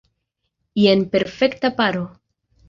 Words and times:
Jen 0.83 1.03
perfekta 1.17 1.73
paro! 1.83 2.03